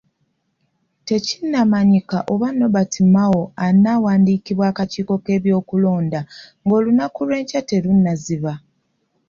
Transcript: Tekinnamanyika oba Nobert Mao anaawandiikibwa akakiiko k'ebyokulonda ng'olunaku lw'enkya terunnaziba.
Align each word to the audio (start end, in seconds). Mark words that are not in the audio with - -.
Tekinnamanyika 1.07 2.17
oba 2.33 2.47
Nobert 2.59 2.93
Mao 3.15 3.41
anaawandiikibwa 3.65 4.63
akakiiko 4.71 5.15
k'ebyokulonda 5.25 6.19
ng'olunaku 6.63 7.19
lw'enkya 7.27 7.61
terunnaziba. 7.69 8.53